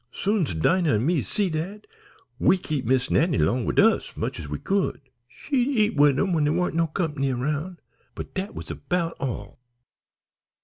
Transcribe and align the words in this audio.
Soon's 0.11 0.55
Dinah 0.55 0.95
an' 0.95 1.05
me 1.05 1.21
see 1.21 1.51
dat, 1.51 1.85
we 2.39 2.57
kep' 2.57 2.85
Miss 2.85 3.11
Nannie 3.11 3.37
long 3.37 3.65
wid 3.65 3.79
us 3.79 4.17
much 4.17 4.39
as 4.39 4.49
we 4.49 4.57
could. 4.57 4.99
She'd 5.27 5.67
eat 5.67 5.95
wid 5.95 6.17
'em 6.17 6.33
when 6.33 6.43
dere 6.43 6.53
warn't 6.53 6.73
no 6.73 6.87
company 6.87 7.31
'round, 7.31 7.81
but 8.15 8.33
dat 8.33 8.55
was 8.55 8.69
'bout 8.71 9.15
all." 9.19 9.59